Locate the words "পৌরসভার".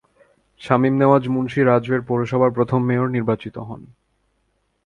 2.07-2.51